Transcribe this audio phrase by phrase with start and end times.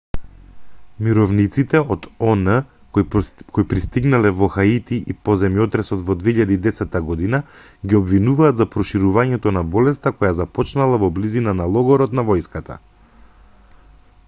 [1.07, 2.47] мировниците од он
[2.97, 7.39] кои пристигнале во хаити по земјотресот во 2010 година
[7.93, 12.79] ги обвинуваат за проширувањето на болеста која започнала во близина на логорот на војската